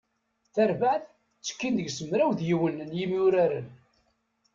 [0.53, 1.05] Tarbaɛt,
[1.45, 3.67] tekkin deg-s mraw d yiwen n yimwuraren.